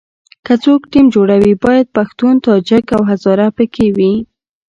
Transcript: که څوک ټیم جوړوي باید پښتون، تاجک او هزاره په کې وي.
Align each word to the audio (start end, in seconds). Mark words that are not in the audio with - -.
که 0.45 0.53
څوک 0.63 0.81
ټیم 0.91 1.05
جوړوي 1.15 1.53
باید 1.65 1.93
پښتون، 1.97 2.33
تاجک 2.47 2.85
او 2.97 3.01
هزاره 3.11 3.47
په 3.57 3.63
کې 3.73 3.85
وي. 3.97 4.13